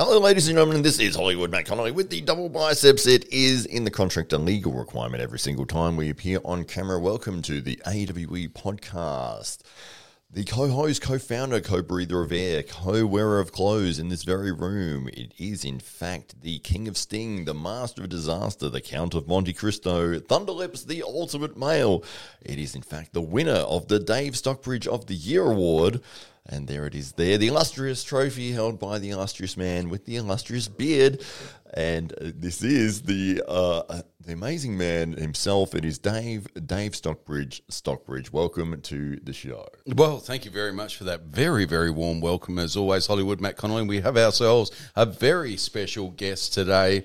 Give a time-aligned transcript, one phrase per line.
[0.00, 0.82] Hello, ladies and gentlemen.
[0.82, 3.04] This is Hollywood Matt Connolly with the double biceps.
[3.04, 7.00] It is in the contract a legal requirement every single time we appear on camera.
[7.00, 9.62] Welcome to the AWE podcast.
[10.30, 15.08] The co-host, co-founder, co-breather of air, co-wearer of clothes in this very room.
[15.08, 19.26] It is, in fact, the king of sting, the master of disaster, the count of
[19.26, 22.04] Monte Cristo, Thunderlips, the ultimate male.
[22.40, 26.02] It is, in fact, the winner of the Dave Stockbridge of the Year award.
[26.50, 30.16] And there it is there, the illustrious trophy held by the illustrious man with the
[30.16, 31.22] illustrious beard.
[31.74, 35.74] And uh, this is the uh, the amazing man himself.
[35.74, 37.62] It is Dave, Dave Stockbridge.
[37.68, 39.68] Stockbridge, welcome to the show.
[39.86, 42.58] Well, thank you very much for that very, very warm welcome.
[42.58, 43.86] As always, Hollywood Matt Connolly.
[43.86, 47.04] We have ourselves a very special guest today.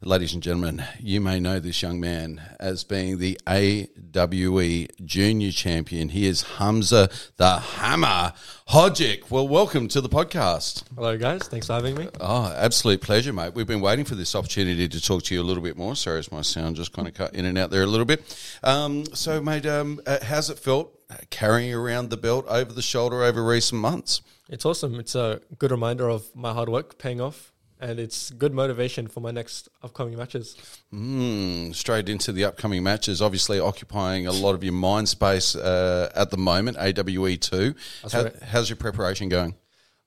[0.00, 6.10] Ladies and gentlemen, you may know this young man as being the AWE Junior Champion.
[6.10, 8.32] He is Hamza the Hammer
[8.68, 9.28] Hodzic.
[9.28, 10.84] Well, welcome to the podcast.
[10.94, 11.42] Hello, guys.
[11.48, 12.08] Thanks for having me.
[12.20, 13.54] Oh, absolute pleasure, mate.
[13.54, 15.96] We've been waiting for this opportunity to talk to you a little bit more.
[15.96, 18.22] Sorry, as my sound just kind of cut in and out there a little bit.
[18.62, 20.96] Um, so, mate, um, uh, how's it felt
[21.30, 24.22] carrying around the belt over the shoulder over recent months?
[24.48, 25.00] It's awesome.
[25.00, 29.20] It's a good reminder of my hard work paying off, and it's good motivation for
[29.20, 30.56] my next upcoming matches.
[30.92, 36.10] Mm, straight into the upcoming matches, obviously occupying a lot of your mind space uh,
[36.14, 37.74] at the moment, AWE 2.
[38.12, 38.42] How, right.
[38.42, 39.54] How's your preparation going?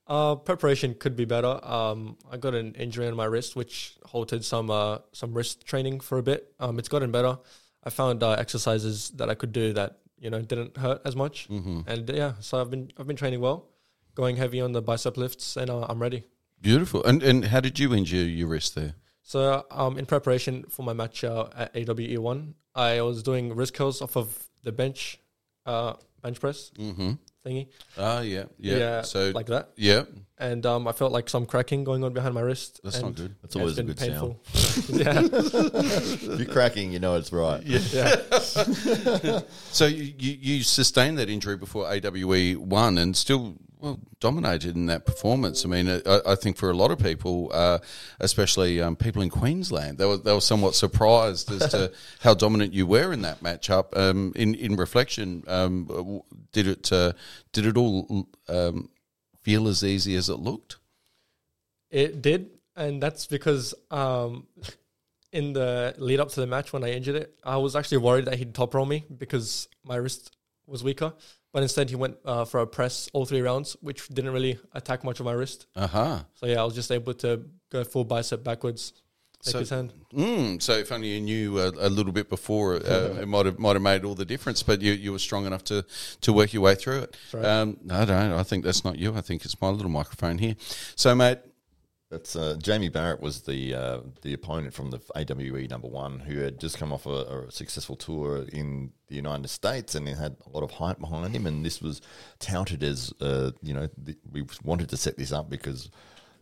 [0.07, 1.59] Uh, preparation could be better.
[1.63, 6.01] Um, I got an injury on my wrist, which halted some uh, some wrist training
[6.01, 6.53] for a bit.
[6.59, 7.37] Um, it's gotten better.
[7.83, 11.47] I found uh, exercises that I could do that you know didn't hurt as much,
[11.49, 11.81] mm-hmm.
[11.87, 13.69] and yeah, so I've been I've been training well,
[14.13, 16.25] going heavy on the bicep lifts, and uh, I'm ready.
[16.61, 17.03] Beautiful.
[17.03, 18.93] And and how did you injure your wrist there?
[19.23, 23.73] So, um, in preparation for my match uh, at AWE one, I was doing wrist
[23.73, 24.27] curls off of
[24.63, 25.19] the bench,
[25.65, 27.11] uh, bench press Mm-hmm.
[27.45, 27.67] thingy.
[27.97, 28.77] Ah, yeah, yeah.
[28.77, 29.69] Yeah, so, like that.
[29.77, 30.03] yeah,
[30.37, 32.81] and um, I felt like some cracking going on behind my wrist.
[32.83, 33.35] That's and not good.
[33.41, 34.35] That's always a good been sound.
[34.89, 37.63] yeah, If you're cracking, you know it's right.
[37.63, 38.15] yeah.
[39.71, 44.85] So you, you you sustained that injury before AWE one and still well dominated in
[44.85, 45.65] that performance.
[45.65, 47.79] I mean, I, I think for a lot of people, uh,
[48.19, 52.73] especially um, people in Queensland, they were they were somewhat surprised as to how dominant
[52.73, 53.97] you were in that matchup.
[53.97, 56.21] Um, in in reflection, um,
[56.51, 57.13] did it uh,
[57.51, 58.89] did it all um,
[59.41, 60.77] feel as easy as it looked?
[61.89, 64.47] It did, and that's because um,
[65.31, 68.25] in the lead up to the match when I injured it, I was actually worried
[68.25, 70.31] that he'd top roll me because my wrist
[70.71, 71.13] was weaker.
[71.53, 75.03] But instead, he went uh, for a press all three rounds, which didn't really attack
[75.03, 75.67] much of my wrist.
[75.75, 76.19] Uh huh.
[76.35, 78.93] So yeah, I was just able to go full bicep backwards,
[79.43, 79.93] take So- his hand.
[80.13, 83.59] Mm, so if only you knew a, a little bit before, uh, it might have
[83.59, 84.63] might have made all the difference.
[84.63, 85.85] But you, you were strong enough to,
[86.21, 87.17] to work your way through it.
[87.33, 87.45] right.
[87.45, 88.31] Um, I don't.
[88.33, 89.13] I think that's not you.
[89.15, 90.55] I think it's my little microphone here.
[90.95, 91.39] So, mate.
[92.11, 96.39] That's uh, Jamie Barrett was the uh, the opponent from the AWE number one who
[96.39, 100.49] had just come off a, a successful tour in the United States and had a
[100.49, 101.47] lot of hype behind him.
[101.47, 102.01] And this was
[102.37, 105.89] touted as uh, you know th- we wanted to set this up because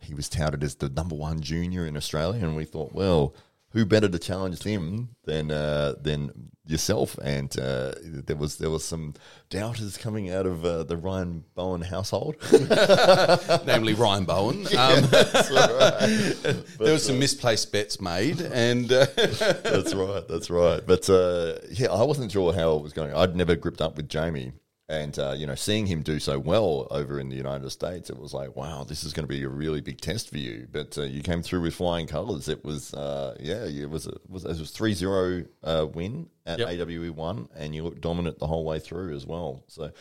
[0.00, 3.32] he was touted as the number one junior in Australia, and we thought, well,
[3.70, 7.18] who better to challenge him than uh, than yourself?
[7.18, 9.14] And uh, there was there was some
[9.48, 12.36] doubters coming out of uh, the Ryan Bowen household.
[13.66, 14.66] namely Ryan Bowen.
[14.80, 20.26] Um, there were some misplaced bets made, and uh, that's right.
[20.26, 20.80] That's right.
[20.86, 23.12] But uh, yeah, I wasn't sure how it was going.
[23.12, 24.52] I'd never gripped up with Jamie,
[24.90, 28.18] and uh, you know, seeing him do so well over in the United States, it
[28.18, 30.66] was like, wow, this is going to be a really big test for you.
[30.70, 32.48] But uh, you came through with flying colours.
[32.48, 36.58] It was, uh, yeah, it was, it was, it was three zero uh, win at
[36.58, 36.88] Yep.
[36.88, 39.62] AWE one, and you looked dominant the whole way through as well.
[39.68, 39.92] So,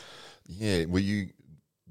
[0.46, 1.30] yeah, were you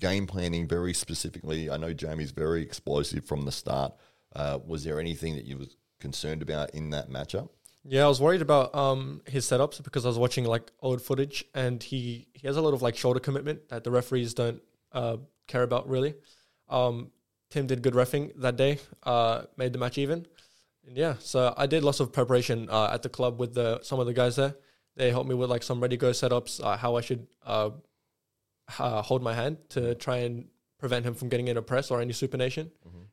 [0.00, 1.70] game planning very specifically?
[1.70, 3.94] I know Jamie's very explosive from the start.
[4.34, 7.50] Uh, was there anything that you was concerned about in that matchup?
[7.90, 11.44] Yeah, I was worried about um, his setups because I was watching like old footage,
[11.54, 14.60] and he he has a lot of like shoulder commitment that the referees don't
[14.92, 15.16] uh,
[15.46, 16.14] care about really.
[16.68, 17.10] Um,
[17.48, 20.26] Tim did good refing that day, uh, made the match even,
[20.86, 21.14] and yeah.
[21.18, 24.12] So I did lots of preparation uh, at the club with the some of the
[24.12, 24.54] guys there.
[24.96, 27.70] They helped me with like some ready go setups, uh, how I should uh,
[28.78, 30.48] uh, hold my hand to try and
[30.78, 32.70] prevent him from getting in a press or any supination,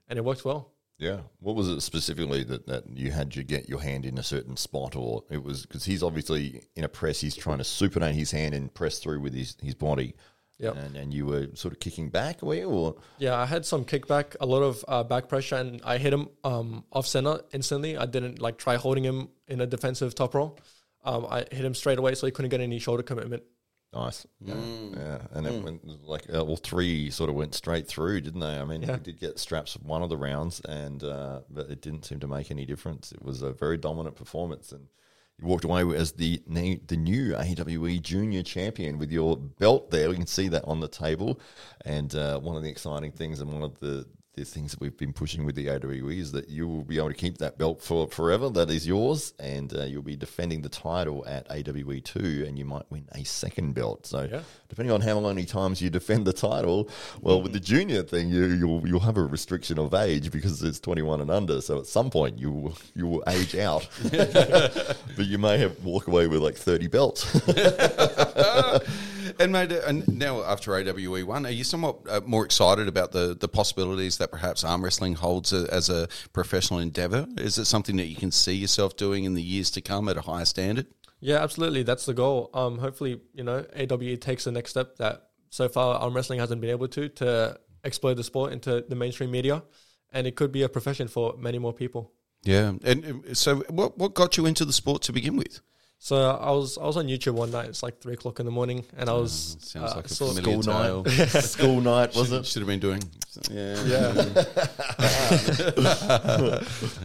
[0.10, 0.75] and it worked well.
[0.98, 1.22] Yeah.
[1.40, 4.58] What was it specifically that, that you had to get your hand in a certain
[4.58, 8.32] spot, or it was because he's obviously in a press, he's trying to supinate his
[8.32, 10.16] hand and press through with his, his body.
[10.58, 10.78] Yep.
[10.78, 12.70] And, and you were sort of kicking back, were you?
[12.70, 16.14] Or Yeah, I had some kickback, a lot of uh, back pressure, and I hit
[16.14, 17.98] him um, off center instantly.
[17.98, 20.58] I didn't like try holding him in a defensive top roll.
[21.04, 23.44] Um, I hit him straight away, so he couldn't get any shoulder commitment.
[23.96, 24.28] Nice.
[24.42, 24.56] Yeah.
[24.96, 25.18] yeah.
[25.32, 28.60] And it went like uh, all three sort of went straight through, didn't they?
[28.60, 28.94] I mean, Yeah.
[28.94, 32.28] we did get straps one of the rounds, and uh, but it didn't seem to
[32.28, 33.12] make any difference.
[33.12, 34.88] It was a very dominant performance, and
[35.40, 40.10] you walked away as the the new AWE Junior Champion with your belt there.
[40.10, 41.40] We can see that on the table,
[41.86, 44.98] and uh, one of the exciting things and one of the the things that we've
[44.98, 47.82] been pushing with the AWE is that you will be able to keep that belt
[47.82, 48.50] for forever.
[48.50, 52.66] That is yours, and uh, you'll be defending the title at AWE two, and you
[52.66, 54.06] might win a second belt.
[54.06, 54.42] So, Yeah.
[54.70, 56.90] depending on how many times you defend the title,
[57.22, 60.80] well, with the junior thing, you you'll you'll have a restriction of age because it's
[60.80, 61.62] twenty one and under.
[61.62, 66.08] So at some point, you will you will age out, but you may have walk
[66.08, 67.26] away with like thirty belts.
[69.40, 73.12] And mate, uh, and now after AWE one, are you somewhat uh, more excited about
[73.12, 77.28] the, the possibilities that perhaps arm wrestling holds a, as a professional endeavor?
[77.38, 80.18] Is it something that you can see yourself doing in the years to come at
[80.18, 80.88] a higher standard?
[81.20, 81.84] Yeah, absolutely.
[81.84, 82.50] That's the goal.
[82.54, 86.62] Um, hopefully, you know, AWE takes the next step that so far arm wrestling hasn't
[86.62, 89.64] been able to to explode the sport into the mainstream media,
[90.12, 92.12] and it could be a profession for many more people.
[92.44, 95.62] Yeah, and um, so what what got you into the sport to begin with?
[95.98, 97.70] So I was I was on YouTube one night.
[97.70, 100.34] It's like three o'clock in the morning, and I was Sounds uh, like a saw-
[100.34, 101.04] familiar School tale.
[101.04, 102.46] night, school night was it?
[102.46, 103.02] Should have been doing.
[103.50, 104.10] Yeah, yeah.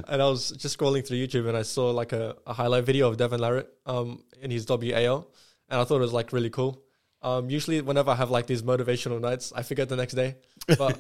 [0.08, 3.08] and I was just scrolling through YouTube, and I saw like a, a highlight video
[3.08, 5.28] of Devon Larratt um in his WAL,
[5.68, 6.82] and I thought it was like really cool.
[7.22, 10.36] Um, usually whenever I have like these motivational nights, I forget the next day,
[10.78, 10.98] but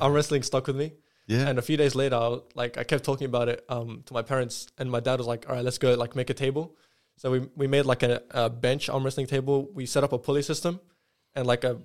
[0.00, 0.92] arm wrestling stuck with me.
[1.26, 1.48] Yeah.
[1.48, 4.22] And a few days later, I, like I kept talking about it um, to my
[4.22, 6.76] parents, and my dad was like, "All right, let's go like make a table."
[7.16, 9.68] So we we made like a, a bench arm wrestling table.
[9.72, 10.80] We set up a pulley system,
[11.34, 11.78] and like a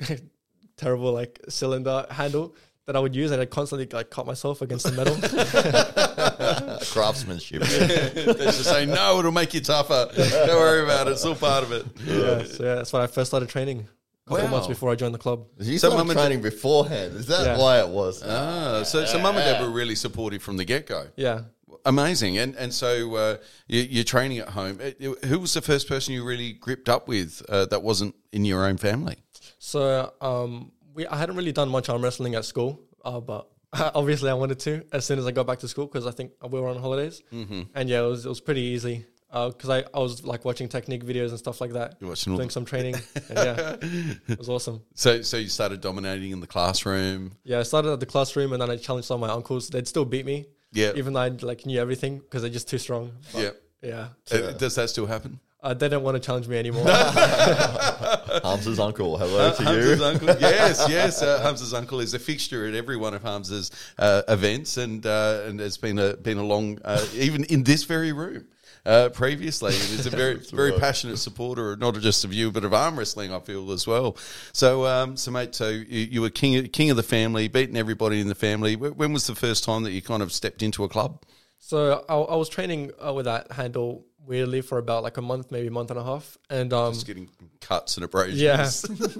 [0.76, 2.54] terrible like cylinder handle
[2.86, 5.14] that I would use, and I constantly like cut myself against the metal.
[6.92, 7.62] Craftsmanship.
[8.14, 10.08] They're just saying no, it'll make you tougher.
[10.16, 11.86] Don't worry about it; it's all part of it.
[12.04, 13.86] yeah, so yeah, that's when I first started training.
[14.26, 14.50] A couple Wow.
[14.52, 15.46] months before I joined the club.
[15.58, 17.16] You So started mum and training beforehand.
[17.16, 17.58] Is that Yeah.
[17.58, 18.22] why it was?
[18.24, 21.06] Ah, so so mum and dad were really supportive from the get go.
[21.16, 21.42] Yeah.
[21.84, 23.36] Amazing, and and so uh,
[23.66, 24.80] you, you're training at home.
[24.82, 28.44] Uh, Who was the first person you really gripped up with uh, that wasn't in
[28.44, 29.16] your own family?
[29.58, 34.30] So um, we I hadn't really done much arm wrestling at school, uh, but obviously
[34.30, 36.60] I wanted to as soon as I got back to school because I think we
[36.60, 37.62] were on holidays, mm-hmm.
[37.74, 41.04] and yeah, it was it was pretty easy because I, I was like watching technique
[41.04, 42.94] videos and stuff like that, You're watching all doing the- some training.
[43.28, 43.76] and yeah,
[44.28, 44.82] it was awesome.
[44.94, 47.32] So so you started dominating in the classroom.
[47.44, 49.68] Yeah, I started at the classroom and then I challenged some of my uncles.
[49.68, 52.78] They'd still beat me, Yeah, even though I like knew everything because they're just too
[52.78, 53.12] strong.
[53.32, 54.08] But, yeah.
[54.30, 54.38] yeah.
[54.38, 55.40] Uh, does that still happen?
[55.62, 56.84] Uh, they didn't want to challenge me anymore.
[58.42, 59.18] Hamza's uncle.
[59.18, 60.04] Hello to Hamza's you.
[60.04, 61.22] uncle, yes, yes.
[61.22, 65.42] Uh, Hamza's uncle is a fixture at every one of Hamza's uh, events, and uh,
[65.44, 68.46] and has been a been a long, uh, even in this very room.
[68.86, 70.80] Uh, previously, and is a very very right.
[70.80, 73.32] passionate supporter, not just of you, but of arm wrestling.
[73.32, 74.16] I feel as well.
[74.52, 78.20] So, um, so mate, so you, you were king king of the family, beating everybody
[78.20, 78.76] in the family.
[78.76, 81.24] When was the first time that you kind of stepped into a club?
[81.70, 85.52] so I, I was training uh, with that handle weirdly for about like a month,
[85.52, 87.28] maybe a month and a half, and um, Just getting
[87.60, 88.40] cuts and abrasions.
[88.40, 88.68] Yeah.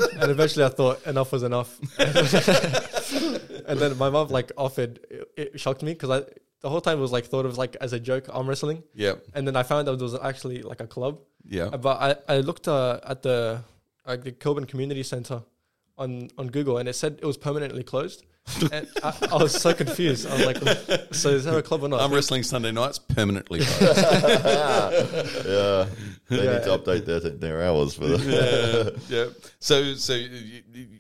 [0.21, 1.79] and eventually I thought enough was enough.
[1.99, 6.25] and then my mom like offered, it, it shocked me because I,
[6.61, 8.83] the whole time it was like thought of like as a joke arm wrestling.
[8.95, 9.15] Yeah.
[9.35, 11.19] And then I found out it was actually like a club.
[11.45, 11.65] Yeah.
[11.73, 11.97] Uh, But
[12.29, 13.63] I, I looked uh, at the,
[14.07, 15.43] like the Kilburn Community Center
[15.97, 18.25] on, on Google and it said it was permanently closed.
[18.73, 20.27] and I, I was so confused.
[20.27, 22.01] I was like, so is there a club or not?
[22.01, 23.61] Arm wrestling Sunday nights permanently.
[23.65, 23.99] closed.
[25.47, 25.87] Yeah,
[26.29, 26.53] they Yeah.
[26.55, 28.97] need to update their, their hours for that.
[29.09, 29.17] yeah.
[29.19, 29.27] yeah.
[29.61, 31.00] So, so, you, you, ha-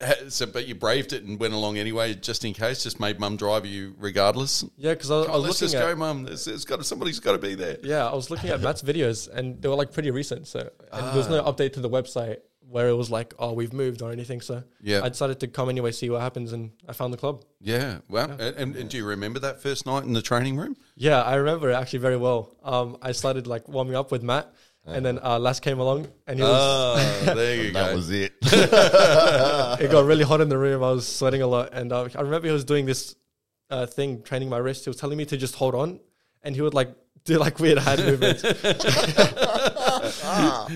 [0.28, 2.82] so, but you braved it and went along anyway, just in case.
[2.82, 4.64] Just made mum drive you regardless.
[4.76, 6.22] Yeah, because I, was- I was Let's just looking go, mum.
[6.24, 7.76] There's, there's got to, somebody's got to be there.
[7.82, 10.46] Yeah, I was looking at Matt's videos and they were like pretty recent.
[10.46, 12.38] So and there was no update to the website
[12.68, 14.40] where it was like, oh, we've moved or anything.
[14.40, 15.00] So Yeah.
[15.02, 17.42] I decided to come anyway, see what happens, and I found the club.
[17.60, 17.98] Yeah.
[18.08, 20.76] Well, and, and do you remember that first night in the training room?
[20.94, 22.54] Yeah, I remember it actually very well.
[22.62, 24.54] Um, I started like warming up with Matt,
[24.86, 27.26] and then uh, Les came along, and he was.
[27.28, 27.96] Oh, there you That go.
[27.96, 28.32] was it.
[28.42, 30.82] it got really hot in the room.
[30.82, 33.14] I was sweating a lot, and uh, I remember he was doing this
[33.70, 34.84] uh, thing, training my wrist.
[34.84, 36.00] He was telling me to just hold on,
[36.42, 36.90] and he would like
[37.24, 38.42] do like weird hand movements.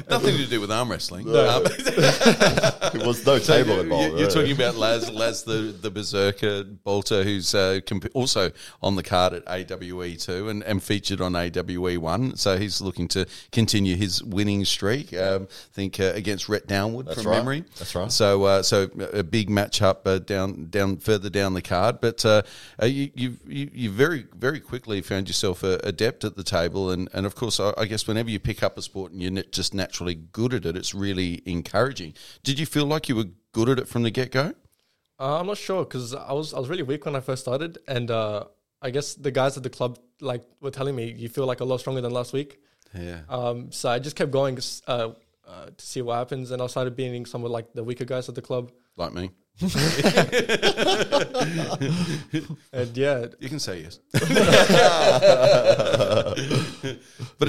[0.09, 1.27] Nothing to do with arm wrestling.
[1.31, 1.49] No.
[1.49, 4.05] Um, There was no So table you- involved.
[4.13, 4.35] you- You're yeah.
[4.35, 8.51] talking about Laz, Laz the, the berserker bolter, who's uh, comp- also
[8.83, 12.37] on the card at AWE two and, and featured on AWE one.
[12.37, 15.13] So he's looking to continue his winning streak.
[15.15, 17.39] Um, I think uh, against Rhett Downwood That's from right.
[17.39, 17.65] memory.
[17.79, 18.11] That's right.
[18.13, 22.43] So uh, so a big matchup uh, down down further down the card, but uh,
[22.83, 26.91] uh, you you you you very very quickly found yourself a adept at the table,
[26.91, 29.43] and and of course I, I guess whenever you pick up a sport you're na-
[29.51, 32.15] just naturally good at it, it's really encouraging.
[32.43, 34.55] Did you feel like you were good at it from the get go?
[35.19, 37.79] Uh, I'm not sure because I was I was really weak when I first started,
[37.87, 38.45] and uh,
[38.83, 41.65] I guess the guys at the club like were telling me you feel like a
[41.65, 42.59] lot stronger than last week.
[42.93, 43.21] Yeah.
[43.29, 45.11] Um, so I just kept going uh,
[45.47, 48.29] uh, to see what happens, and I started beating some of like the weaker guys
[48.29, 48.73] at the club.
[48.97, 49.31] Like me.
[52.73, 54.01] And yeah, You can say yes.
[54.13, 54.27] but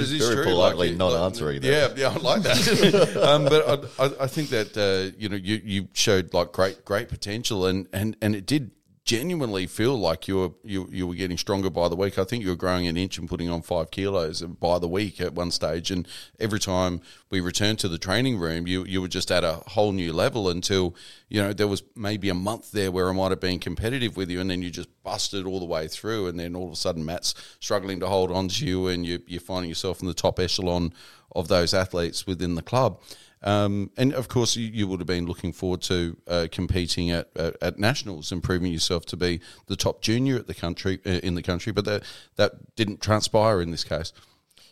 [0.00, 0.44] is Very true.
[0.44, 1.68] politely like, not like- answering that.
[1.68, 3.16] Yeah, yeah, I like that.
[3.28, 6.84] um, but I, I, I think that uh, you know you, you showed like great
[6.84, 8.70] great potential, and, and, and it did
[9.06, 12.18] genuinely feel like you were you, you were getting stronger by the week.
[12.18, 15.20] I think you were growing an inch and putting on five kilos by the week
[15.20, 16.06] at one stage, and
[16.40, 19.92] every time we returned to the training room, you you were just at a whole
[19.92, 20.94] new level until
[21.28, 24.28] you know there was maybe a month there where I might have been competitive with
[24.28, 26.76] you, and then you just busted all the way through, and then all of a
[26.76, 30.14] sudden Matt's struggling to hold on to you, and you, you're finding yourself in the
[30.14, 30.92] top echelon
[31.34, 33.00] of those athletes within the club.
[33.42, 37.28] Um, and of course, you, you would have been looking forward to uh, competing at,
[37.36, 41.10] at at nationals and proving yourself to be the top junior at the country uh,
[41.22, 42.02] in the country, but that
[42.36, 44.12] that didn't transpire in this case.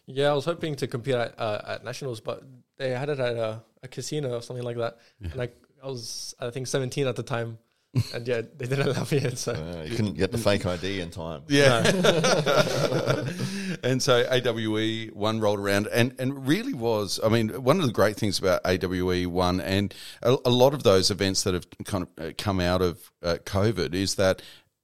[0.06, 2.42] yeah, I was hoping to compete at, uh, at nationals, but
[2.76, 5.48] they had it at a, a casino or something like that, and I,
[5.82, 7.58] I was I think 17 at the time,
[8.14, 9.36] and yeah, they didn't allow me in.
[9.36, 11.42] So Uh, you couldn't get the fake ID in time.
[11.48, 11.82] Yeah.
[13.82, 17.92] and so AWE one rolled around and, and really was, I mean, one of the
[17.92, 22.06] great things about AWE one and a, a lot of those events that have kind
[22.18, 24.42] of uh, come out of uh, COVID is that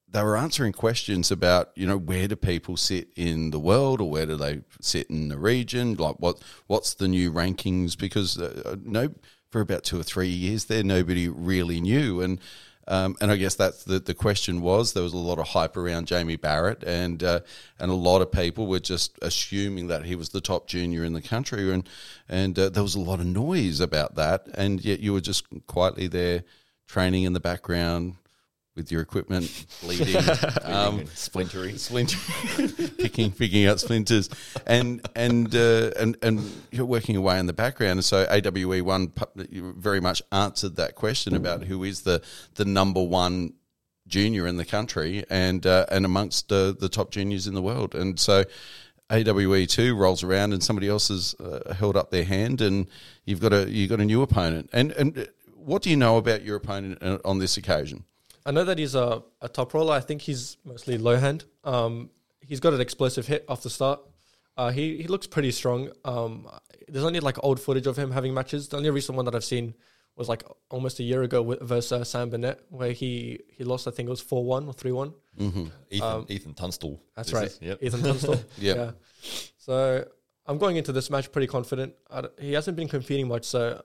[0.08, 4.10] they were answering questions about, you know, where do people sit in the world or
[4.10, 5.94] where do they sit in the region?
[5.94, 7.98] Like what, what's the new rankings?
[7.98, 9.14] Because uh, no,
[9.50, 12.20] for about two or three years there, nobody really knew.
[12.20, 12.40] And,
[12.90, 15.76] um, and I guess that's the, the question was there was a lot of hype
[15.76, 17.40] around Jamie Barrett, and uh,
[17.78, 21.12] and a lot of people were just assuming that he was the top junior in
[21.12, 21.88] the country, and
[22.28, 25.44] and uh, there was a lot of noise about that, and yet you were just
[25.68, 26.42] quietly there
[26.88, 28.16] training in the background
[28.76, 30.16] with your equipment bleeding,
[30.62, 31.76] um, Splintery.
[31.78, 32.16] splinter,
[32.98, 34.30] picking picking out splinters,
[34.66, 37.92] and and uh, and and you're working away in the background.
[37.92, 42.22] And so AWE one very much answered that question about who is the
[42.54, 43.54] the number one
[44.06, 47.94] junior in the country and uh, and amongst uh, the top juniors in the world.
[47.94, 48.44] And so
[49.10, 52.86] AWE two rolls around and somebody else has uh, held up their hand, and
[53.24, 54.70] you've got a you've got a new opponent.
[54.72, 58.04] And and what do you know about your opponent uh, on this occasion?
[58.46, 59.94] I know that he's a, a top roller.
[59.94, 61.44] I think he's mostly low hand.
[61.64, 64.00] Um, he's got an explosive hit off the start.
[64.56, 65.90] Uh, he he looks pretty strong.
[66.04, 66.48] Um,
[66.88, 68.68] there's only like old footage of him having matches.
[68.68, 69.74] The only recent one that I've seen
[70.16, 73.86] was like almost a year ago with, versus uh, Sam Burnett, where he he lost.
[73.86, 75.14] I think it was four one or three one.
[75.90, 77.00] Ethan, Ethan Tunstall.
[77.16, 77.46] That's right.
[77.46, 77.78] is- yep.
[77.82, 78.40] Ethan Tunstall.
[78.58, 78.76] Yep.
[78.76, 78.90] Yeah.
[79.58, 80.04] So
[80.46, 81.94] I'm going into this match pretty confident.
[82.38, 83.80] He hasn't been competing much, so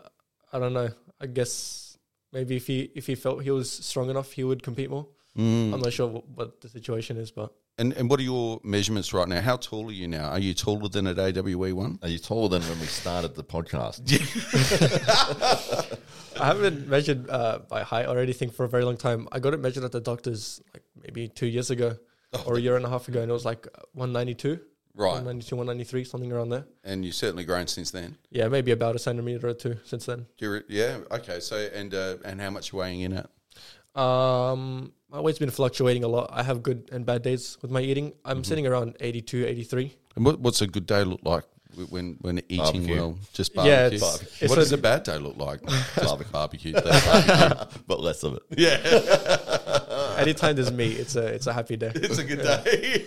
[0.51, 0.89] I don't know.
[1.21, 1.84] I guess
[2.31, 5.07] maybe if he if he felt he was strong enough, he would compete more.
[5.37, 5.73] Mm.
[5.73, 9.13] I'm not sure what, what the situation is, but And and what are your measurements
[9.13, 9.41] right now?
[9.41, 10.29] How tall are you now?
[10.29, 11.99] Are you taller than at AWE one?
[12.01, 14.01] Are you taller than when we started the podcast?
[16.39, 19.27] I haven't measured uh, by height or anything for a very long time.
[19.31, 21.97] I got it measured at the doctor's like maybe two years ago
[22.45, 24.59] or a year and a half ago, and it was like 192,
[24.97, 25.09] Right.
[25.11, 26.65] 192, 193, something around there.
[26.85, 28.17] And you've certainly grown since then.
[28.31, 30.25] Yeah, maybe about a centimeter or two since then.
[30.37, 30.97] Do you re- yeah.
[31.11, 31.39] Okay.
[31.41, 33.29] So and uh, and how much you weighing in at?
[34.01, 36.29] Um, my weight's been fluctuating a lot.
[36.31, 38.13] I have good and bad days with my eating.
[38.23, 38.43] I'm Mm-hmm.
[38.43, 39.93] sitting around 82, 83.
[40.15, 41.43] And what, what's a good day look like
[41.89, 42.95] when when eating Barbecue.
[42.95, 43.17] well?
[43.33, 43.95] Just Yeah, barbecue.
[43.97, 44.37] it's- Barbecue.
[44.45, 45.61] it's what does a bad day look like?
[45.65, 45.95] Just
[46.31, 46.31] Barbecue.
[46.31, 46.73] barbecue.
[46.81, 47.81] Barbecue.
[47.87, 48.43] but less of it.
[48.57, 49.54] yeah.
[50.17, 51.91] Anytime there's meat, it's a it's a happy day.
[51.95, 53.05] It's a good day,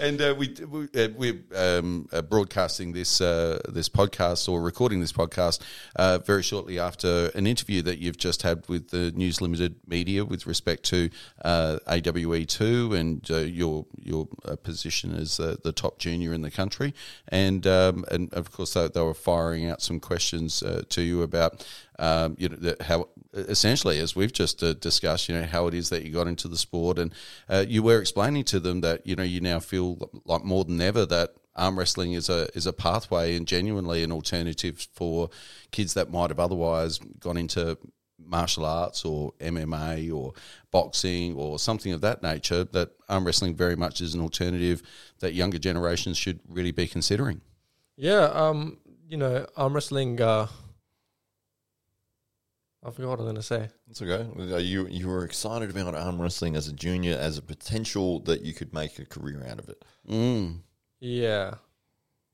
[0.00, 5.00] and uh, we, we uh, we're um, uh, broadcasting this uh, this podcast or recording
[5.00, 5.60] this podcast
[5.96, 10.24] uh, very shortly after an interview that you've just had with the News Limited media
[10.24, 11.10] with respect to
[11.44, 16.42] uh, AWE two and uh, your your uh, position as uh, the top junior in
[16.42, 16.94] the country,
[17.28, 21.22] and um, and of course they, they were firing out some questions uh, to you
[21.22, 21.66] about
[22.00, 25.74] um, you know the, how essentially as we've just uh, discussed you know how it
[25.74, 27.14] is that you got into the sport and
[27.48, 30.80] uh, you were explaining to them that you know you now feel like more than
[30.80, 35.30] ever that arm wrestling is a is a pathway and genuinely an alternative for
[35.70, 37.78] kids that might have otherwise gone into
[38.18, 40.32] martial arts or MMA or
[40.70, 44.82] boxing or something of that nature that arm wrestling very much is an alternative
[45.20, 47.40] that younger generations should really be considering
[47.96, 48.78] Yeah, um,
[49.10, 50.22] you know, arm wrestling.
[50.22, 50.46] Uh,
[52.82, 53.68] I forgot what I was gonna say.
[53.90, 54.62] It's okay.
[54.62, 58.54] You you were excited about arm wrestling as a junior as a potential that you
[58.54, 59.84] could make a career out of it.
[60.08, 60.60] mm.
[61.02, 61.54] Yeah,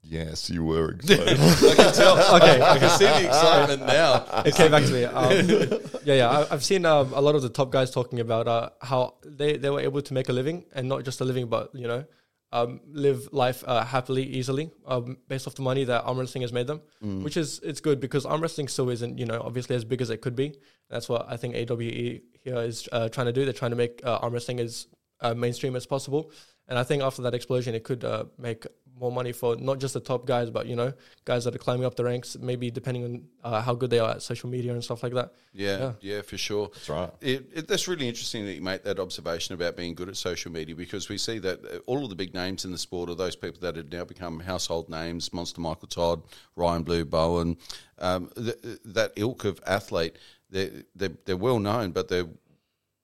[0.08, 1.28] Yes, you were excited.
[1.40, 2.36] I can tell.
[2.36, 4.24] Okay, I can see the excitement now.
[4.44, 5.04] it came back to me.
[5.04, 6.30] Um, yeah, yeah.
[6.30, 9.56] I, I've seen um, a lot of the top guys talking about uh, how they,
[9.56, 12.04] they were able to make a living, and not just a living, but you know,
[12.52, 16.52] um, live life uh, happily, easily, um, based off the money that arm wrestling has
[16.52, 16.80] made them.
[17.22, 20.10] Which is it's good because arm wrestling still isn't you know obviously as big as
[20.10, 20.58] it could be.
[20.88, 23.44] That's what I think AWE here is uh, trying to do.
[23.44, 24.86] They're trying to make uh, arm wrestling as
[25.20, 26.30] uh, mainstream as possible.
[26.68, 28.66] And I think after that explosion, it could uh, make
[28.98, 30.92] more money for not just the top guys, but you know,
[31.24, 32.36] guys that are climbing up the ranks.
[32.40, 35.32] Maybe depending on uh, how good they are at social media and stuff like that.
[35.52, 35.92] Yeah, Yeah.
[36.00, 36.70] yeah, for sure.
[36.72, 37.10] That's right.
[37.20, 40.50] It, it, that's really interesting that you make that observation about being good at social
[40.50, 43.14] media because we see that uh, all of the big names in the sport are
[43.14, 46.22] those people that have now become household names Monster Michael Todd,
[46.56, 47.56] Ryan Blue Bowen,
[47.98, 50.16] um, th- that ilk of athlete.
[50.50, 52.26] They're, they're, they're well known, but they're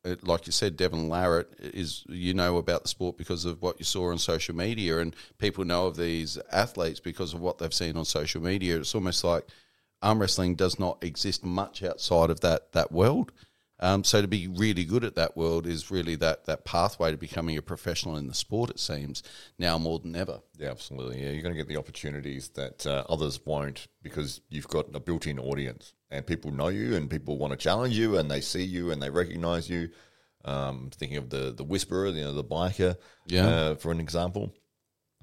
[0.04, 3.78] uh, like you said, Devon Larratt is you know about the sport because of what
[3.78, 7.75] you saw on social media, and people know of these athletes because of what they've
[7.75, 8.78] seen on social media.
[8.78, 9.47] It's almost like
[10.02, 13.32] arm wrestling does not exist much outside of that that world.
[13.82, 17.16] Um, so to be really good at that world is really that that pathway to
[17.18, 18.70] becoming a professional in the sport.
[18.70, 19.22] It seems
[19.58, 20.40] now more than ever.
[20.56, 21.20] Yeah, absolutely.
[21.22, 25.00] Yeah, you're going to get the opportunities that uh, others won't because you've got a
[25.00, 28.62] built-in audience and people know you and people want to challenge you and they see
[28.62, 29.90] you and they recognize you.
[30.44, 32.96] Um, thinking of the the whisperer, you know, the biker,
[33.26, 33.46] Yeah.
[33.48, 34.52] uh, for an example,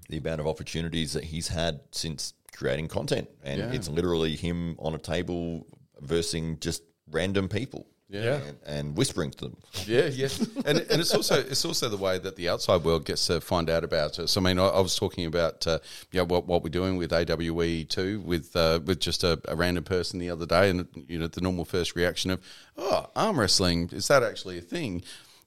[0.10, 3.72] the amount of opportunities that he's had since creating content, and Yeah.
[3.74, 5.68] it's literally him on a table
[6.00, 8.40] versing just random people, Yeah.
[8.42, 9.58] and, and whispering to them.
[9.86, 10.30] Yeah, yeah,
[10.66, 13.70] and and it's also it's also the way that the outside world gets to find
[13.70, 14.36] out about us.
[14.36, 15.78] I mean, I, I was talking about uh,
[16.12, 19.84] yeah what what we're doing with AWE two with uh, with just a, a random
[19.84, 22.42] person the other day, and you know the normal first reaction of
[22.78, 25.04] oh arm wrestling is that actually a thing?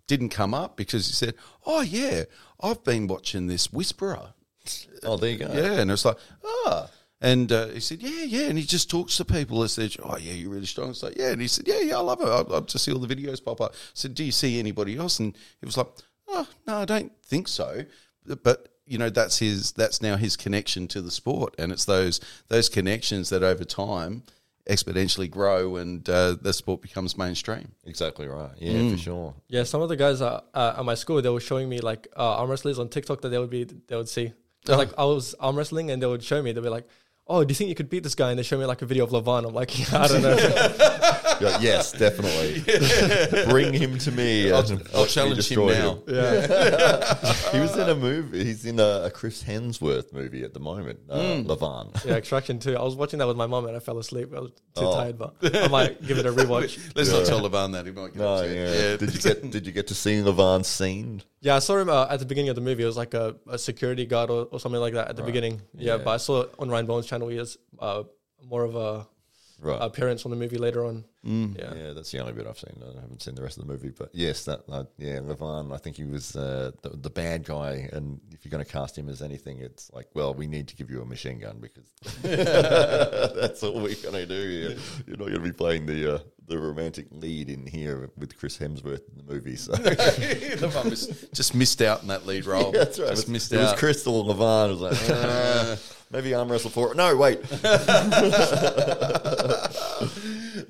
[0.07, 1.35] Didn't come up because he said
[1.66, 2.25] oh yeah
[2.61, 4.35] I've been watching this Whisperer.
[5.02, 5.50] Oh, there you go.
[5.52, 6.88] Yeah, and it's like, ah.
[7.23, 8.49] And uh, he said, yeah, yeah.
[8.49, 9.62] And he just talks to people.
[9.62, 10.91] I said, oh, yeah, you're really strong.
[10.91, 11.31] It's like, yeah.
[11.31, 12.26] And he said, yeah, yeah, I love it.
[12.26, 13.73] I, I just see all the videos pop up.
[13.73, 15.21] I said, do you see anybody else?
[15.21, 15.87] And he was like,
[16.26, 17.85] oh, no, I don't think so.
[18.26, 21.55] But, you know, that's his, that's now his connection to the sport.
[21.59, 24.25] And it's those, those connections that over time
[24.68, 27.73] exponentially grow and uh, the sport becomes mainstream.
[27.85, 28.51] Exactly right.
[28.59, 29.35] Yeah, for sure.
[29.49, 32.09] Yeah, some of the guys uh, uh, at my school they were showing me like
[32.16, 34.33] uh, arm wrestlers on TikTok that they would be they would see.
[34.68, 34.77] Oh.
[34.77, 36.53] Like I was arm wrestling and they would show me.
[36.53, 36.87] They'd be like,
[37.27, 38.87] "Oh, do you think you could beat this guy?" And they show me like a
[38.87, 39.47] video of Levan.
[39.47, 41.19] I'm like, yeah, I don't know.
[41.42, 42.62] You're like, yes, definitely.
[43.50, 44.50] Bring him to me.
[44.52, 45.98] I'll, and I'll watch me challenge him destroy now.
[46.07, 48.44] yeah, He was in a movie.
[48.44, 51.00] He's in a, a Chris Hemsworth movie at the moment.
[51.11, 51.50] Uh, Hmm.
[51.50, 52.05] Levan.
[52.05, 52.76] yeah, Extraction 2.
[52.76, 54.33] I was watching that with my mom and I fell asleep.
[54.37, 54.94] I was too Oh.
[54.94, 56.78] tired, but I might give it a rewatch.
[56.96, 57.87] Let's not tell Levan that.
[57.87, 58.57] He might get No, upset.
[58.57, 58.96] yeah.
[58.96, 61.22] Did you get Did you get to see Levan's scene?
[61.40, 62.85] Yeah, I saw him uh, at the beginning of the movie.
[62.85, 65.61] It was like a, a security guard or, or something like that at the beginning.
[65.74, 66.05] Yeah, Yeah.
[66.05, 67.26] but I saw it on Ryan Bowen's channel.
[67.28, 68.05] He has uh,
[68.48, 69.07] more of a
[69.61, 69.78] Right.
[69.81, 71.05] appearance on the movie later on.
[71.27, 71.57] Mm.
[71.57, 71.75] Yeah.
[71.75, 72.83] yeah, that's the only bit I've seen.
[72.83, 75.73] I haven't seen the rest of the movie, but yes, that uh, yeah, Levan.
[75.73, 78.99] I think he was uh, the, the bad guy, and if you're going to cast
[78.99, 81.85] him as anything, it's like, well, we need to give you a machine gun because
[82.23, 84.77] that's all we're going to do here.
[85.07, 88.59] You're not going to be playing the uh, the romantic lead in here with Chris
[88.59, 89.55] Hemsworth in the movie.
[89.57, 92.73] So Levan was- just missed out in that lead role.
[92.73, 93.11] that's right.
[93.11, 93.79] Just it was, missed it was out.
[93.79, 94.71] Crystal Levan.
[94.71, 95.77] It was like uh,
[96.11, 96.97] maybe arm wrestle for it.
[96.97, 97.41] No, wait.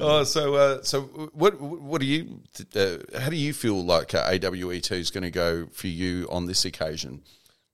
[0.02, 2.40] Oh, so uh, so what what do you
[2.74, 6.26] uh, how do you feel like uh, AWE two is going to go for you
[6.30, 7.22] on this occasion?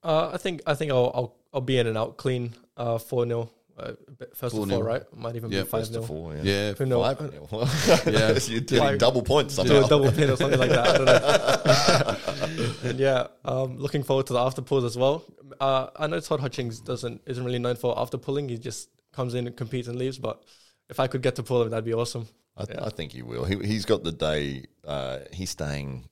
[0.02, 2.54] Uh, I think I think I'll I'll, I'll be in and out clean.
[2.76, 3.92] Uh, four 0 uh,
[4.34, 4.70] first of 4-0.
[4.70, 5.02] four, right?
[5.16, 6.42] Might even Yeah, be five First to 0 four, yeah.
[6.42, 7.16] Yeah, Who knows?
[7.16, 8.06] Five.
[8.06, 8.38] Yeah.
[8.46, 10.86] you're getting Like- double points Do a double pin or something like that.
[10.88, 12.66] I don't know.
[12.90, 15.24] and yeah, um, looking forward to the after pulls as well.
[15.60, 18.48] Uh, I know Todd Hutchings doesn't isn't really known for after pulling.
[18.48, 20.18] He just comes in and competes and leaves.
[20.18, 20.42] But
[20.88, 22.26] if I could get to pull him, that'd be awesome.
[22.56, 23.44] I, I think he will.
[23.44, 24.64] He, he's got the day.
[24.84, 26.08] Uh, he's staying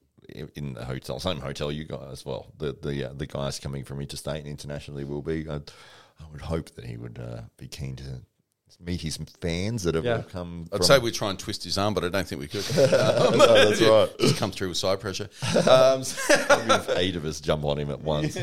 [0.54, 2.52] in the hotel, same hotel you guys as well.
[2.58, 5.48] The the uh, the guys coming from interstate and internationally will be.
[5.48, 8.22] I, I would hope that he would uh, be keen to
[8.80, 10.16] meet his fans that have Yeah.
[10.16, 10.66] all come.
[10.72, 12.64] I'd from- say we'd try and twist his arm, but I don't think we could.
[12.76, 12.90] no,
[13.70, 14.08] that's right.
[14.20, 15.28] Just come through with side pressure.
[15.68, 16.02] Um,
[16.68, 18.36] Maybe eight of us jump on him at once.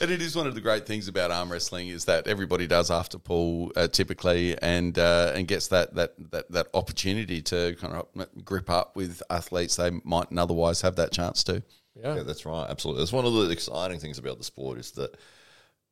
[0.00, 2.90] And it is one of the great things about arm wrestling is that everybody does
[2.90, 7.94] after pull uh, typically, and uh, and gets that, that that that opportunity to kind
[7.94, 11.62] of grip up with athletes they mightn't otherwise have that chance to.
[11.94, 12.66] Yeah, Yeah, that's right.
[12.68, 13.02] Absolutely.
[13.02, 15.16] That's one of the exciting things about the sport is that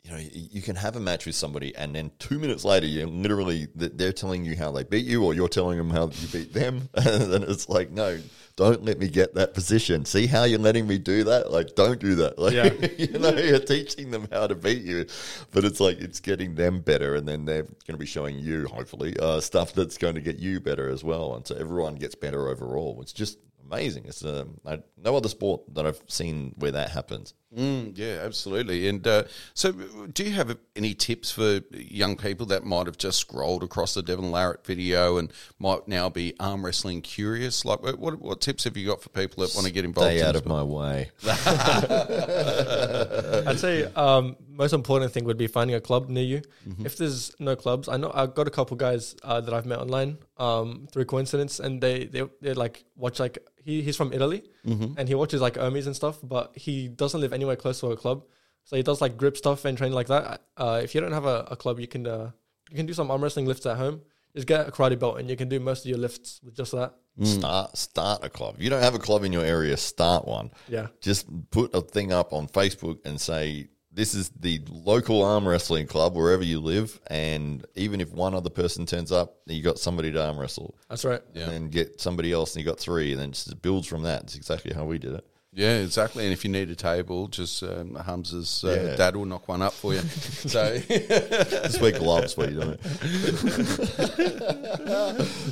[0.04, 2.86] you know, you, you can have a match with somebody, and then two minutes later,
[2.86, 6.28] you literally they're telling you how they beat you, or you're telling them how you
[6.28, 8.18] beat them, and then it's like, no,
[8.58, 10.04] don't let me get that position.
[10.04, 11.52] See how you're letting me do that?
[11.52, 12.36] Like, don't do that.
[12.38, 12.72] Like, Yeah.
[12.98, 15.06] you know, you're teaching them how to beat you,
[15.52, 18.66] but it's like it's getting them better, and then they're going to be showing you,
[18.66, 22.16] hopefully, uh, stuff that's going to get you better as well, and so everyone gets
[22.16, 22.98] better overall.
[23.00, 23.38] It's just
[23.70, 24.04] amazing.
[24.06, 27.34] It's um, I, no other sport that I've seen where that happens.
[27.56, 28.88] Mm, yeah, absolutely.
[28.88, 33.18] And uh, so, do you have any tips for young people that might have just
[33.18, 37.64] scrolled across the Devon Larratt video and might now be arm wrestling curious?
[37.64, 40.10] Like, what what, what tips have you got for people that want to get involved?
[40.10, 41.10] Stay in out the of my way.
[43.46, 46.42] I'd say um, most important thing would be finding a club near you.
[46.84, 49.78] If there's no clubs, I know I've got a couple guys uh, that I've met
[49.78, 54.42] online um, through coincidence, and they they they like watch like he, he's from Italy,
[54.98, 57.96] and he watches like Hermes and stuff, but he doesn't live anywhere close to a
[57.96, 58.24] club,
[58.64, 60.42] so he does like grip stuff and training like that.
[60.56, 62.30] Uh, if you don't have a, a club, you can uh,
[62.70, 64.02] you can do some arm wrestling lifts at home.
[64.34, 66.72] Just get a karate belt, and you can do most of your lifts with just
[66.72, 66.94] that.
[67.22, 68.54] Start start a club.
[68.58, 70.52] If you don't have a club in your area, start one.
[70.68, 70.88] Yeah.
[71.00, 75.88] Just put a thing up on Facebook and say this is the local arm wrestling
[75.88, 80.12] club wherever you live, and even if one other person turns up, you got somebody
[80.12, 80.76] to arm wrestle.
[80.88, 81.20] That's right.
[81.34, 81.50] Yeah.
[81.50, 84.22] And get somebody else, and you got three, and then it just builds from that.
[84.22, 85.26] It's exactly how we did it.
[85.58, 86.22] Yeah, exactly.
[86.22, 88.96] And if you need a table, just um, Hamza's uh, Yeah.
[88.96, 89.98] dad will knock one up for you.
[90.02, 92.80] so, Just wear gloves while you're doing it.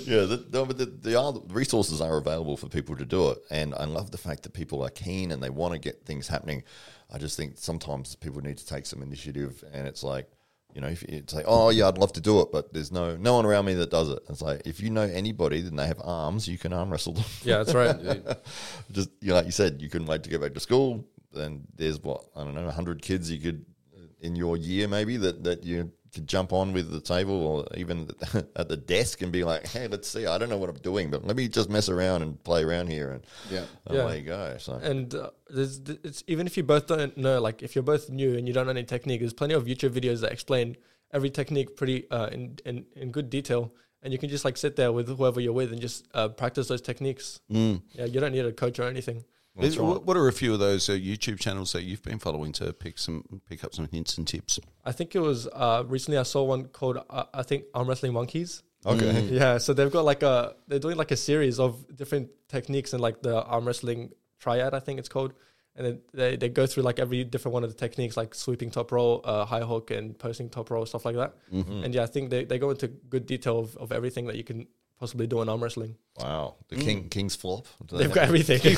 [0.06, 3.30] yeah, the, no, but the, the, are, the resources are available for people to do
[3.30, 6.06] it, and I love the fact that people are keen and they want to get
[6.06, 6.62] things happening.
[7.12, 10.28] I just think sometimes people need to take some initiative, and it's like,
[10.76, 13.16] you know, if it's like, oh yeah, I'd love to do it, but there's no
[13.16, 14.18] no one around me that does it.
[14.28, 17.24] It's like if you know anybody, then they have arms, you can arm wrestle them.
[17.42, 17.96] Yeah, that's right.
[18.92, 21.06] just you know, like you said, you can wait to go back to school.
[21.32, 23.64] Then there's what I don't know, hundred kids you could
[24.20, 28.10] in your year maybe that that you could jump on with the table or even
[28.56, 30.26] at the desk and be like, hey, let's see.
[30.26, 32.88] I don't know what I'm doing, but let me just mess around and play around
[32.88, 33.66] here, and yeah.
[33.86, 34.14] away Yeah.
[34.14, 34.56] you go.
[34.58, 38.08] So and uh, there's, it's even if you both don't know, like if you're both
[38.08, 40.76] new and you don't know any technique, there's plenty of YouTube videos that explain
[41.12, 44.74] every technique pretty uh, in, in in good detail, and you can just like sit
[44.76, 47.40] there with whoever you're with and just uh, practice those techniques.
[47.52, 47.82] Mm.
[47.92, 49.22] Yeah, you don't need a coach or anything.
[49.56, 50.02] That's Is- right.
[50.02, 52.98] What are a few of those uh, YouTube channels that you've been following to pick
[52.98, 54.60] some pick up some hints and tips?
[54.84, 58.12] I think it was uh, recently I saw one called uh, I think arm wrestling
[58.12, 58.62] monkeys.
[58.84, 62.92] okay, Yeah, so they've got like a they're doing like a series of different techniques
[62.92, 65.32] and like the arm wrestling triad, I think it's called.
[65.78, 68.70] And then they, they go through like every different one of the techniques, like sweeping
[68.70, 71.34] top roll, uh, high hook, and posting top roll, stuff like that.
[71.52, 71.84] Mm-hmm.
[71.84, 74.44] And yeah, I think they, they go into good detail of, of everything that you
[74.44, 74.66] can
[74.98, 75.96] possibly doing arm wrestling.
[76.18, 77.66] wow, the king king's flop.
[77.86, 78.60] Do They've they got everything.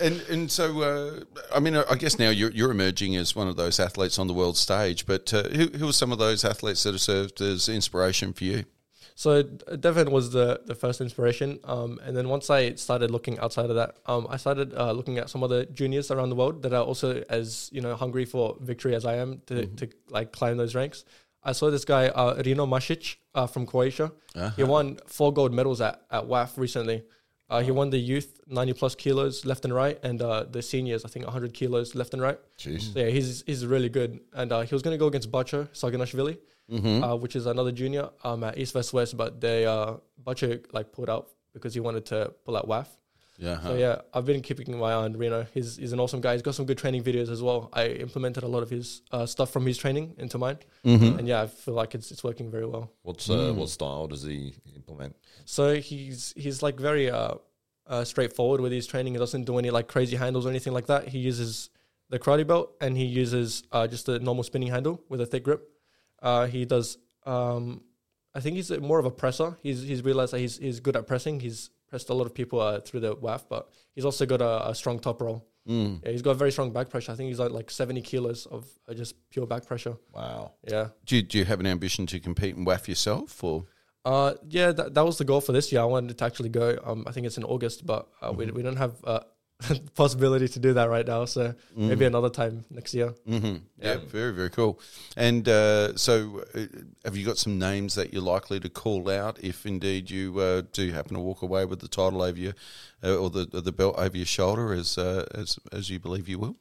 [0.00, 1.20] and and so uh,
[1.54, 4.34] I mean I guess now you're you're emerging as one of those athletes on the
[4.34, 5.06] world stage.
[5.06, 8.44] But uh, who who are some of those athletes that have served as inspiration for
[8.44, 8.64] you?
[9.16, 13.38] So uh, Devon was the, the first inspiration, um, and then once I started looking
[13.38, 16.62] outside of that, um, I started uh, looking at some other juniors around the world
[16.62, 20.32] that are also as you know hungry for victory as I am to, to like
[20.32, 21.04] climb those ranks.
[21.44, 24.12] I saw this guy uh, Rino Masic uh, from Croatia.
[24.56, 27.02] He won four gold medals at at WAF recently.
[27.50, 31.04] Uh, he won the youth 90 plus kilos left and right, and uh, the seniors
[31.04, 32.38] I think 100 kilos left and right.
[32.58, 32.92] Jeez.
[32.92, 35.68] So yeah, he's he's really good, and uh, he was going to go against Bacho
[35.68, 36.38] Saganashvili,
[37.04, 39.94] uh, which is another junior um, at East West West, but they uh,
[40.26, 42.86] Bacho like pulled out because he wanted to pull out WAF.
[43.38, 45.46] Yeah, So yeah, I've been keeping my eye on Rino.
[45.52, 46.32] He's he's an awesome guy.
[46.34, 47.68] He's got some good training videos as well.
[47.72, 50.58] I implemented a lot of his uh, stuff from his training into mine,
[51.18, 52.92] and yeah, I feel like it's it's working very well.
[53.02, 55.16] What's uh, what style does he implement?
[55.44, 57.34] So he's he's like very uh,
[57.86, 59.14] uh, straightforward with his training.
[59.14, 61.08] He doesn't do any like crazy handles or anything like that.
[61.08, 61.70] He uses
[62.10, 65.42] the karate belt and he uses uh, just a normal spinning handle with a thick
[65.42, 65.68] grip.
[66.22, 66.98] Uh, he does.
[67.26, 67.82] Um,
[68.34, 69.58] I think he's more of a presser.
[69.62, 71.40] He's he's realized that he's he's good at pressing.
[71.40, 73.62] He's pressed a lot of people uh, through the WAF, but
[73.94, 75.38] he's also got a, a strong top roll.
[75.68, 76.02] Mm.
[76.02, 77.12] Yeah, he's got very strong back pressure.
[77.12, 79.96] I think he's like like seventy kilos of uh, just pure back pressure.
[80.12, 80.52] Wow.
[80.72, 80.88] Yeah.
[81.06, 83.56] Do you, do you have an ambition to compete in WAF yourself, or
[84.04, 85.80] Uh, yeah, that, that was the goal for this year.
[85.80, 86.66] I wanted to actually go.
[86.88, 89.20] Um, I think it's in August, but uh, we we don't have uh,
[89.94, 91.24] possibility to do that right now.
[91.24, 93.14] So maybe another time next year.
[93.28, 93.56] Mm-hmm.
[93.78, 94.80] Yeah, very, very cool.
[95.16, 96.66] And uh, so, uh,
[97.04, 100.62] have you got some names that you're likely to call out if indeed you uh,
[100.72, 102.54] do happen to walk away with the title over your
[103.02, 106.38] uh, or the the belt over your shoulder, as uh, as as you believe you
[106.38, 106.56] will?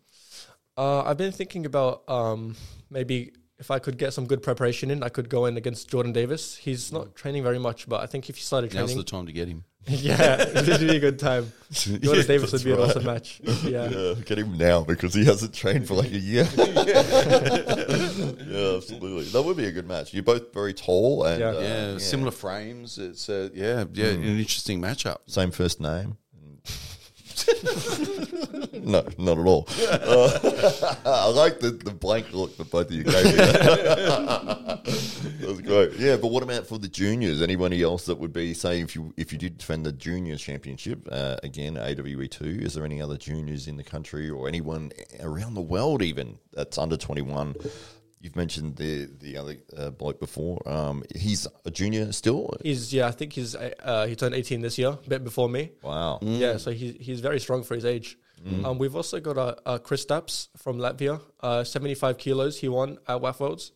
[0.77, 2.55] Uh, I've been thinking about um,
[2.89, 6.11] maybe if I could get some good preparation in, I could go in against Jordan
[6.11, 6.57] Davis.
[6.57, 9.31] He's not training very much, but I think if he started Now's the time to
[9.31, 9.63] get him.
[9.87, 11.51] yeah, it's literally a good time.
[11.71, 12.89] Jonas Yeah, Davis would that's be an right.
[12.89, 13.41] awesome match.
[13.63, 13.89] Yeah.
[13.89, 16.47] Yeah, get him now because he hasn't trained for like a year.
[16.55, 16.63] yeah,
[18.77, 19.23] absolutely.
[19.25, 20.13] That would be a good match.
[20.13, 21.47] You're both very tall and Yeah.
[21.49, 22.97] uh, yeah, similar frames.
[22.97, 25.17] It's uh, yeah, yeah, an interesting matchup.
[25.27, 26.17] same first name.
[28.73, 29.67] no, not at all.
[29.79, 33.31] Uh, I like the, the blank look that both of you gave me.
[33.33, 34.83] that
[35.41, 35.93] was great.
[35.93, 37.41] Yeah, but what about for the juniors?
[37.41, 41.07] Anybody else that would be, say, if you if you did defend the juniors championship
[41.11, 42.59] uh, again, AWE two?
[42.61, 44.91] Is there any other juniors in the country or anyone
[45.21, 47.55] around the world even that's under twenty one?
[48.23, 50.65] You've mentioned the the other uh, bloke before.
[50.65, 52.55] Um, he's a junior still.
[52.63, 55.71] He's yeah, I think he's uh, he turned 18 this year, a bit before me.
[55.81, 56.19] Wow.
[56.21, 58.17] Yeah, so he's he's very strong for his age.
[58.65, 62.59] Um, we've also got a, a Chris Stapps from Latvia, uh, 75 kilos.
[62.59, 63.71] He won at WAF Worlds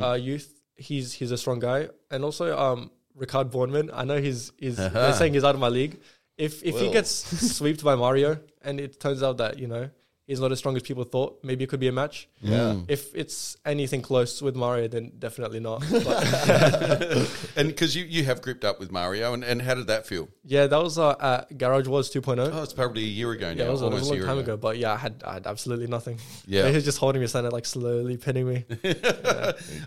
[0.00, 0.60] uh, Youth.
[0.76, 3.90] He's he's a strong guy, and also um, Ricard Bornman.
[3.92, 6.00] I know he's he's they're saying he's out of my league.
[6.38, 7.10] If if he gets
[7.56, 9.90] swept by Mario, and it turns out that you know
[10.30, 12.28] he's not as strong as people thought, maybe it could be a match.
[12.40, 12.76] Yeah.
[12.86, 15.82] If it's anything close with Mario, then definitely not.
[15.90, 20.06] But And because you, you have gripped up with Mario, and, and how did that
[20.06, 20.28] feel?
[20.44, 22.50] yeah, that was uh, at Garage Wars 2.0.
[22.52, 23.64] Oh, it's probably a year ago now.
[23.64, 24.56] Yeah, it was, a- it was a long year time ago.
[24.56, 26.18] but yeah, I had I had absolutely nothing.
[26.46, 26.66] Yeah.
[26.68, 28.64] he was just holding me standing like slowly pinning me.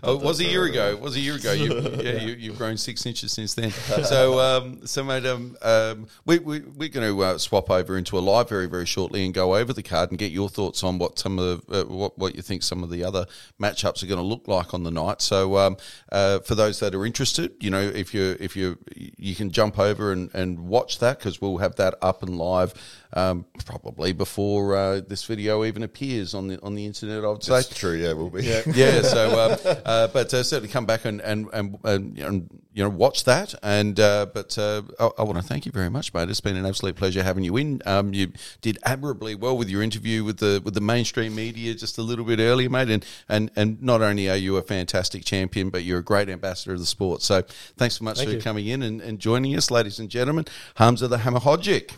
[0.02, 0.90] Oh, it was a year ago.
[0.90, 1.52] It was a year ago.
[1.52, 3.70] You, yeah, you, you've grown six inches since then.
[3.70, 8.18] So, um, so mate, um, um, we, we, we're going to uh, swap over into
[8.18, 10.98] a live very, very shortly and go over the card and get your thoughts on
[10.98, 13.26] what some of uh, what, what you think some of the other
[13.60, 15.22] matchups are going to look like on the night.
[15.22, 15.76] So, um,
[16.12, 19.78] uh, for those that are interested, you know, if you if you you can jump
[19.78, 22.74] over and, and watch that because we'll have that up and live
[23.14, 27.24] um, probably before uh, this video even appears on the on the internet.
[27.24, 27.54] I would say.
[27.54, 27.92] That's true.
[27.92, 28.44] Yeah, we'll be.
[28.74, 29.02] yeah.
[29.02, 32.82] So, um, uh, but uh, certainly come back and and and, and you know, you
[32.82, 33.54] know watch that.
[33.62, 36.28] And uh, but uh, I, I want to thank you very much, mate.
[36.28, 37.80] It's been an absolute pleasure having you in.
[37.86, 41.98] Um, you did admirably well with your interview with the with the mainstream media just
[41.98, 42.90] a little bit earlier, mate.
[42.90, 46.72] And and and not only are you a fantastic champion, but you're a great ambassador
[46.72, 47.22] of the sport.
[47.22, 47.42] So
[47.76, 48.42] thanks so much Thank for you.
[48.42, 50.46] coming in and, and joining us, ladies and gentlemen.
[50.74, 51.92] Hamza the Hammer Hodzic.